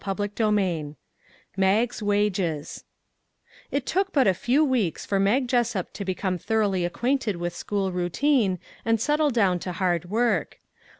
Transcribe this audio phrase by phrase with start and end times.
[0.03, 0.95] 3 2 4 CHAPTER XXI
[1.57, 2.83] MAG'S WAGES
[3.69, 7.91] IT took but a few weeks for Mag Jessup to become thoroughly acquainted with school
[7.91, 10.59] routine and settle down to hard work.